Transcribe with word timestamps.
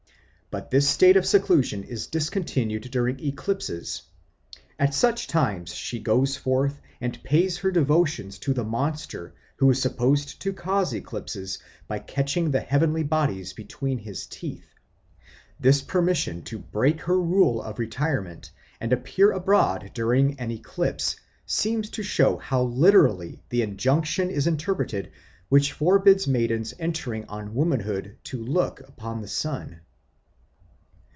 But 0.51 0.69
this 0.69 0.85
state 0.85 1.15
of 1.15 1.25
seclusion 1.25 1.85
is 1.85 2.07
discontinued 2.07 2.91
during 2.91 3.21
eclipses; 3.21 4.01
at 4.77 4.93
such 4.93 5.27
times 5.27 5.73
she 5.73 5.97
goes 5.97 6.35
forth 6.35 6.81
and 6.99 7.23
pays 7.23 7.59
her 7.59 7.71
devotions 7.71 8.37
to 8.39 8.53
the 8.53 8.65
monster 8.65 9.33
who 9.55 9.69
is 9.71 9.81
supposed 9.81 10.41
to 10.41 10.51
cause 10.51 10.91
eclipses 10.91 11.57
by 11.87 11.99
catching 11.99 12.51
the 12.51 12.59
heavenly 12.59 13.01
bodies 13.03 13.53
between 13.53 13.99
his 13.99 14.25
teeth. 14.27 14.65
This 15.57 15.81
permission 15.81 16.41
to 16.43 16.59
break 16.59 16.99
her 17.03 17.17
rule 17.17 17.63
of 17.63 17.79
retirement 17.79 18.51
and 18.81 18.91
appear 18.91 19.31
abroad 19.31 19.91
during 19.93 20.37
an 20.37 20.51
eclipse 20.51 21.15
seems 21.45 21.89
to 21.91 22.03
show 22.03 22.35
how 22.35 22.63
literally 22.63 23.41
the 23.47 23.61
injunction 23.61 24.29
is 24.29 24.47
interpreted 24.47 25.11
which 25.47 25.71
forbids 25.71 26.27
maidens 26.27 26.73
entering 26.77 27.23
on 27.29 27.55
womanhood 27.55 28.17
to 28.25 28.43
look 28.43 28.81
upon 28.81 29.21
the 29.21 29.29
sun. 29.29 29.79